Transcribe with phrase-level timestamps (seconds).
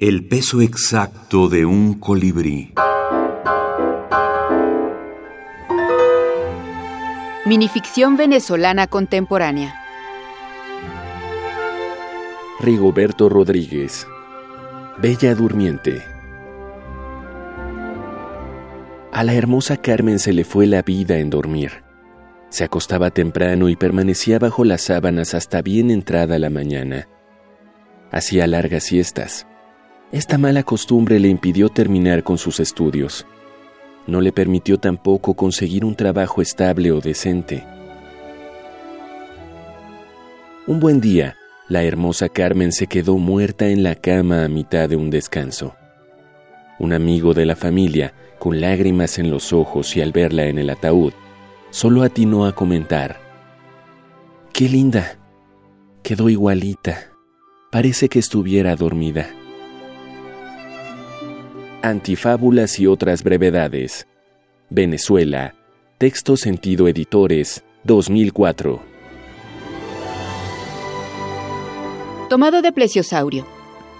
[0.00, 2.72] El peso exacto de un colibrí.
[7.44, 9.74] Minificción venezolana contemporánea.
[12.60, 14.06] Rigoberto Rodríguez.
[14.98, 16.00] Bella Durmiente.
[19.10, 21.82] A la hermosa Carmen se le fue la vida en dormir.
[22.50, 27.08] Se acostaba temprano y permanecía bajo las sábanas hasta bien entrada la mañana.
[28.12, 29.47] Hacía largas siestas.
[30.10, 33.26] Esta mala costumbre le impidió terminar con sus estudios.
[34.06, 37.66] No le permitió tampoco conseguir un trabajo estable o decente.
[40.66, 41.36] Un buen día,
[41.68, 45.74] la hermosa Carmen se quedó muerta en la cama a mitad de un descanso.
[46.78, 50.70] Un amigo de la familia, con lágrimas en los ojos y al verla en el
[50.70, 51.12] ataúd,
[51.68, 53.20] solo atinó a comentar,
[54.54, 55.18] ¡Qué linda!
[56.02, 57.12] Quedó igualita.
[57.70, 59.28] Parece que estuviera dormida.
[61.88, 64.06] Antifábulas y otras brevedades.
[64.68, 65.54] Venezuela.
[65.96, 68.82] Texto Sentido Editores, 2004.
[72.28, 73.46] Tomado de Plesiosaurio.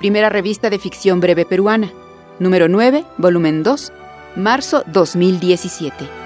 [0.00, 1.90] Primera revista de ficción breve peruana.
[2.38, 3.90] Número 9, volumen 2,
[4.36, 6.17] marzo 2017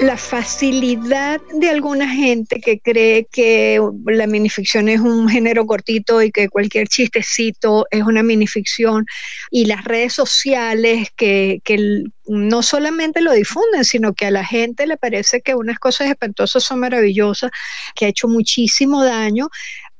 [0.00, 6.30] la facilidad de alguna gente que cree que la minificción es un género cortito y
[6.30, 9.06] que cualquier chistecito es una minificción
[9.50, 14.86] y las redes sociales que, que no solamente lo difunden, sino que a la gente
[14.86, 17.50] le parece que unas cosas espantosas son maravillosas,
[17.96, 19.48] que ha hecho muchísimo daño,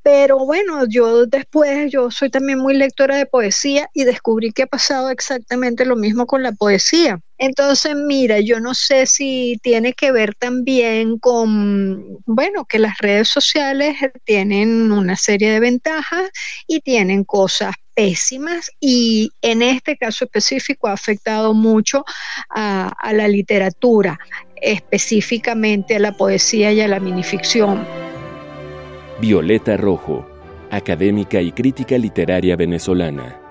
[0.03, 4.67] pero bueno, yo después, yo soy también muy lectora de poesía y descubrí que ha
[4.67, 7.21] pasado exactamente lo mismo con la poesía.
[7.37, 13.29] Entonces, mira, yo no sé si tiene que ver también con, bueno, que las redes
[13.29, 16.31] sociales tienen una serie de ventajas
[16.67, 22.05] y tienen cosas pésimas y en este caso específico ha afectado mucho
[22.51, 24.19] a, a la literatura,
[24.61, 28.08] específicamente a la poesía y a la minificción.
[29.20, 30.24] Violeta Rojo,
[30.70, 33.48] académica y crítica literaria venezolana.